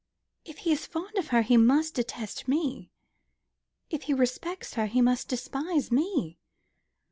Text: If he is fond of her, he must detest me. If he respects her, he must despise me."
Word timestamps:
If 0.45 0.57
he 0.65 0.71
is 0.71 0.87
fond 0.87 1.15
of 1.19 1.27
her, 1.27 1.43
he 1.43 1.57
must 1.57 1.93
detest 1.93 2.47
me. 2.47 2.89
If 3.91 4.01
he 4.05 4.15
respects 4.15 4.73
her, 4.73 4.87
he 4.87 4.99
must 4.99 5.27
despise 5.27 5.91
me." 5.91 6.39